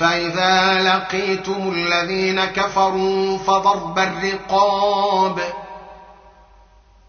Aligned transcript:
فإذا 0.00 0.82
لقيتم 0.82 1.72
الذين 1.72 2.44
كفروا 2.44 3.38
فضرب 3.38 3.98
الرقاب 3.98 5.40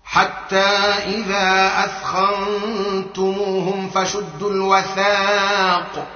حتى 0.04 0.70
إذا 1.05 1.72
أثخنتموهم 1.85 3.90
فشدوا 3.90 4.49
الوثاق 4.49 6.07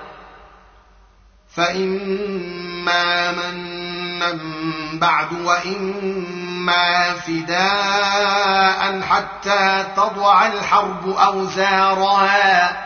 فإما 1.55 3.31
منا 3.31 4.39
بعد 4.93 5.33
وإما 5.33 7.13
فداء 7.13 9.01
حتى 9.01 9.85
تضع 9.95 10.45
الحرب 10.45 11.09
أوزارها 11.09 12.85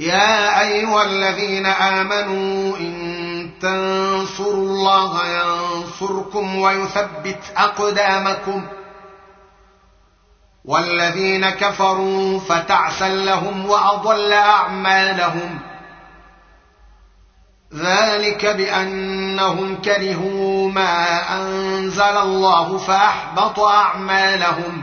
يا 0.00 0.60
أيها 0.60 1.02
الذين 1.02 1.66
آمنوا 1.66 2.76
إن 2.76 3.50
تنصروا 3.60 4.54
الله 4.54 5.26
ينصركم 5.26 6.58
ويثبت 6.58 7.42
أقدامكم 7.56 8.66
والذين 10.64 11.50
كفروا 11.50 12.40
فتعسا 12.40 13.08
لهم 13.08 13.66
وأضل 13.66 14.32
أعمالهم 14.32 15.58
ذلك 17.74 18.46
بأنهم 18.46 19.76
كرهوا 19.82 20.70
ما 20.70 21.22
أنزل 21.36 22.16
الله 22.16 22.78
فأحبط 22.78 23.60
أعمالهم 23.60 24.82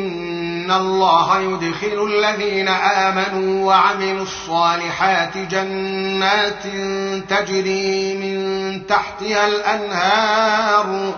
ان 0.71 0.77
الله 0.81 1.39
يدخل 1.39 2.03
الذين 2.03 2.67
امنوا 2.67 3.67
وعملوا 3.67 4.23
الصالحات 4.23 5.37
جنات 5.37 6.63
تجري 7.29 8.13
من 8.13 8.87
تحتها 8.87 9.47
الانهار 9.47 11.15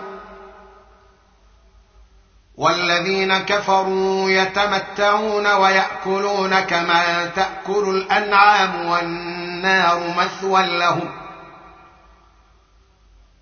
والذين 2.58 3.38
كفروا 3.38 4.30
يتمتعون 4.30 5.48
وياكلون 5.48 6.60
كما 6.60 7.26
تاكل 7.26 7.90
الانعام 7.90 8.86
والنار 8.86 10.00
مثوى 10.18 10.64
لهم 10.64 11.10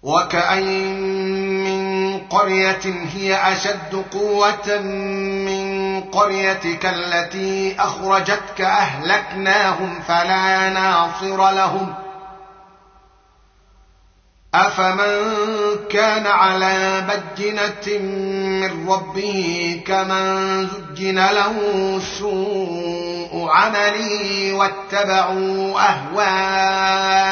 وكاين 0.03 1.01
من 1.63 2.19
قريه 2.19 2.81
هي 3.13 3.53
اشد 3.53 4.05
قوه 4.11 4.79
من 5.45 5.60
قريتك 6.11 6.85
التي 6.85 7.75
أخرجتك 7.79 8.61
أهلكناهم 8.61 9.99
فلا 10.07 10.69
ناصر 10.69 11.51
لهم. 11.51 11.93
أفمن 14.55 15.15
كان 15.89 16.27
على 16.27 17.01
بجنة 17.07 17.99
من 17.99 18.89
ربه 18.89 19.81
كمن 19.87 20.67
زجن 20.67 21.15
له 21.15 21.55
سوء 22.19 23.49
عملي 23.49 24.53
واتبعوا 24.53 25.79
أهواءهم 25.89 27.31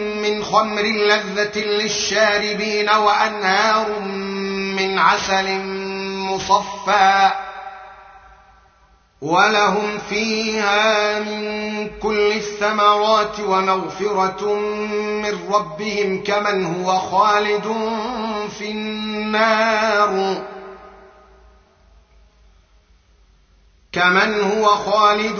من 0.21 0.43
خمر 0.43 0.81
لذة 0.81 1.59
للشاربين 1.59 2.89
وأنهار 2.89 3.99
من 4.79 4.99
عسل 4.99 5.59
مصفى 6.31 7.31
ولهم 9.21 9.97
فيها 10.09 11.19
من 11.19 11.89
كل 11.99 12.31
الثمرات 12.31 13.39
ومغفرة 13.39 14.53
من 15.23 15.53
ربهم 15.53 16.23
كمن 16.23 16.65
هو 16.65 16.99
خالد 16.99 17.75
في 18.57 18.71
النار 18.71 20.41
كمن 23.91 24.41
هو 24.41 24.65
خالد 24.65 25.39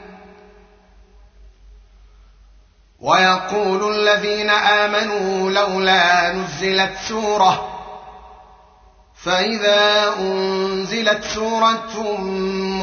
ويقول 3.01 3.95
الذين 3.95 4.49
آمنوا 4.49 5.51
لولا 5.51 6.33
نزلت 6.33 6.93
سورة 7.07 7.67
فإذا 9.23 10.13
أنزلت 10.19 11.23
سورة 11.23 12.17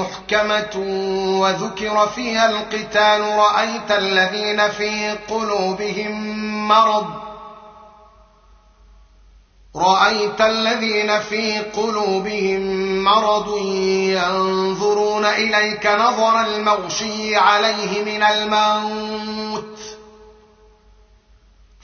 محكمة 0.01 0.77
وذكر 1.41 2.09
فيها 2.09 2.51
القتال 2.51 3.21
رأيت 3.21 3.91
الذين 3.91 4.69
في 4.69 5.11
قلوبهم 5.11 6.69
مرض 6.69 7.07
رأيت 9.77 10.41
الذين 10.41 11.19
في 11.21 11.59
قلوبهم 11.59 12.61
مرض 13.05 13.59
ينظرون 14.19 15.25
إليك 15.25 15.87
نظر 15.87 16.41
المغشي 16.41 17.37
عليه 17.37 18.05
من 18.05 18.23
الموت 18.23 19.98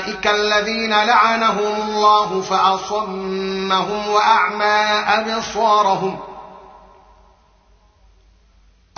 أولئك 0.00 0.26
الذين 0.26 0.90
لعنهم 0.90 1.82
الله 1.82 2.40
فأصمهم 2.40 4.08
وأعمى 4.08 5.04
أبصارهم 5.08 6.18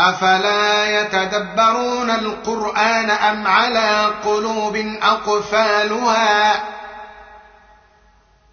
أفلا 0.01 1.01
يتدبرون 1.01 2.11
القرآن 2.11 3.11
أم 3.11 3.47
على 3.47 4.11
قلوب 4.25 4.77
أقفالها 5.03 6.55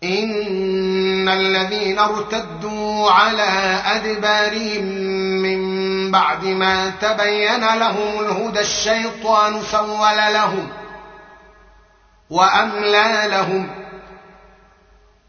إن 0.04 1.30
الذين 1.30 2.00
ارتدوا 2.00 3.12
على 3.12 3.82
أدبارهم 3.86 4.84
من 5.42 6.12
بعد 6.12 6.46
ما 6.46 6.90
تبين 7.02 7.76
لهم 7.76 8.20
الهدى 8.20 8.60
الشيطان 8.60 9.62
سول 9.72 10.18
لهم 10.34 10.79
وأملى 12.30 13.24
لهم 13.26 13.70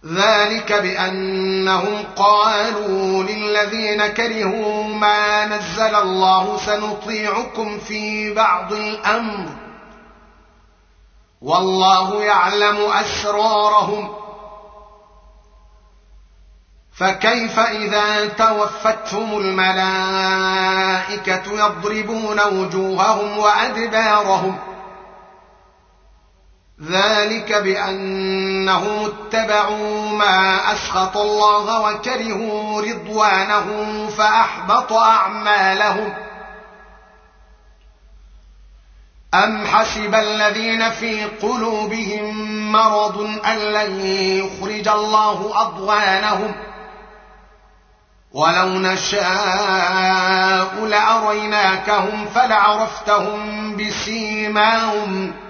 ذلك 0.06 0.72
بأنهم 0.72 2.04
قالوا 2.16 3.22
للذين 3.22 4.06
كرهوا 4.06 4.84
ما 4.84 5.46
نزل 5.46 5.94
الله 5.94 6.56
سنطيعكم 6.56 7.78
في 7.78 8.34
بعض 8.34 8.72
الأمر 8.72 9.48
والله 11.40 12.22
يعلم 12.24 12.76
أسرارهم 12.76 14.14
فكيف 16.92 17.58
إذا 17.58 18.26
توفتهم 18.26 19.38
الملائكة 19.38 20.62
يضربون 21.52 22.40
وجوههم 22.40 23.38
وأدبارهم 23.38 24.58
ذلك 26.88 27.52
بأنهم 27.52 29.04
اتبعوا 29.04 30.08
ما 30.08 30.72
أسخط 30.72 31.16
الله 31.16 31.80
وكرهوا 31.80 32.82
رضوانه 32.82 33.66
فأحبط 34.18 34.92
أعمالهم. 34.92 36.14
أم 39.34 39.66
حسب 39.66 40.14
الذين 40.14 40.90
في 40.90 41.24
قلوبهم 41.24 42.72
مرض 42.72 43.20
أن 43.46 43.58
لن 43.58 44.00
يخرج 44.16 44.88
الله 44.88 45.62
أضغانهم؟ 45.62 46.54
ولو 48.32 48.68
نشاء 48.68 49.24
لأريناكهم 50.84 52.26
فلعرفتهم 52.34 53.76
بسيماهم. 53.76 55.49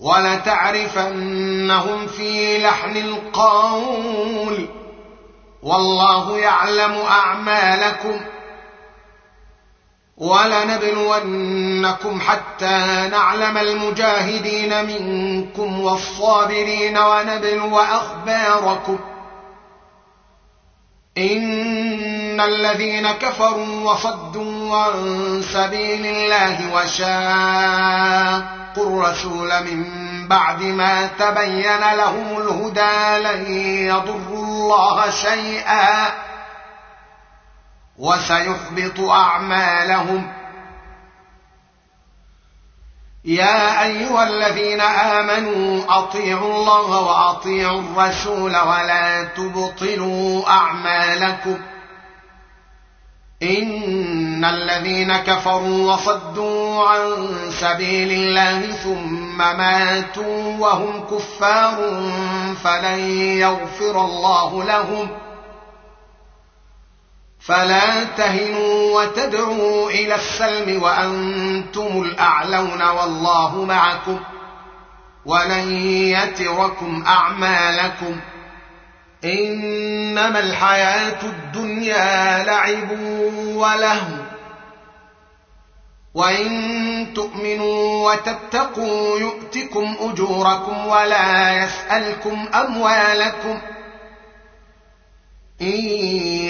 ولتعرفنهم 0.00 2.06
في 2.06 2.58
لحن 2.58 2.96
القول. 2.96 4.68
والله 5.62 6.38
يعلم 6.38 6.98
أعمالكم. 7.10 8.20
ولنبلونكم 10.16 12.20
حتى 12.20 13.08
نعلم 13.10 13.58
المجاهدين 13.58 14.84
منكم 14.84 15.80
والصابرين 15.80 16.98
ونبلو 16.98 17.80
أخباركم. 17.80 18.98
إن 21.18 22.40
الذين 22.40 23.12
كفروا 23.12 23.92
وصدوا 23.92 24.76
عن 24.76 25.42
سبيل 25.52 26.06
الله 26.06 26.74
وشاقوا 26.74 28.59
الرسول 28.78 29.64
من 29.64 29.84
بعد 30.28 30.62
ما 30.62 31.06
تبين 31.06 31.94
لهم 31.94 32.40
الهدى 32.40 33.22
لن 33.22 33.52
يضروا 33.86 34.44
الله 34.44 35.10
شيئا 35.10 36.12
وسيحبط 37.98 39.00
أعمالهم. 39.00 40.32
يا 43.24 43.82
أيها 43.82 44.22
الذين 44.28 44.80
آمنوا 44.80 45.84
أطيعوا 45.98 46.54
الله 46.54 46.98
وأطيعوا 47.02 47.80
الرسول 47.80 48.56
ولا 48.56 49.24
تبطلوا 49.24 50.48
أعمالكم. 50.50 51.58
ان 54.40 54.44
الذين 54.44 55.16
كفروا 55.16 55.92
وصدوا 55.92 56.88
عن 56.88 57.28
سبيل 57.50 58.12
الله 58.12 58.72
ثم 58.72 59.38
ماتوا 59.38 60.58
وهم 60.58 61.04
كفار 61.10 61.76
فلن 62.64 62.98
يغفر 63.38 64.04
الله 64.04 64.64
لهم 64.64 65.08
فلا 67.40 68.04
تهنوا 68.04 69.00
وتدعوا 69.00 69.90
إلى 69.90 70.14
السلم 70.14 70.82
وأنتم 70.82 72.02
الاعلون 72.02 72.82
والله 72.82 73.64
معكم 73.64 74.20
ولن 75.26 75.72
يتركم 75.86 77.04
اعمالكم 77.06 78.20
انما 79.24 80.38
الحياة 80.40 81.22
الدنيا 81.22 82.44
لعب 82.44 82.90
ولهو 83.54 84.29
وان 86.14 87.12
تؤمنوا 87.14 88.12
وتتقوا 88.12 89.18
يؤتكم 89.18 89.96
اجوركم 90.00 90.86
ولا 90.86 91.52
يسالكم 91.64 92.46
اموالكم 92.54 93.58
ان 95.62 95.66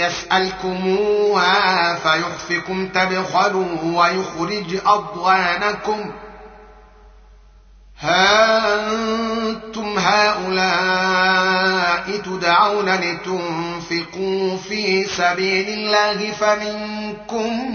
يسالكموها 0.00 1.94
فيحفكم 1.94 2.88
تبخلوا 2.88 3.66
ويخرج 3.82 4.80
اضوانكم 4.86 6.12
ها 8.00 8.74
أنتم 8.74 9.98
هؤلاء 9.98 11.40
تدعون 12.24 12.94
لتنفقوا 12.94 14.56
في 14.56 15.04
سبيل 15.04 15.68
الله 15.68 16.32
فمنكم 16.32 17.74